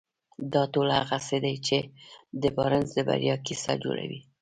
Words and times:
دا 0.53 0.63
ټول 0.73 0.87
هغه 0.99 1.17
څه 1.27 1.35
دي 1.43 1.55
چې 1.67 1.77
د 2.41 2.43
بارنس 2.55 2.89
د 2.93 2.97
بريا 3.09 3.35
کيسه 3.45 3.71
جوړوي. 3.83 4.19